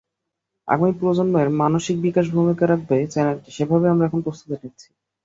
[0.67, 4.87] আগামী প্রজন্মের মানসিক বিকাশে ভূমিকা রাখবে চ্যানেলটি, সেভাবেই আমরা এখন প্রস্তুতি নিচ্ছি।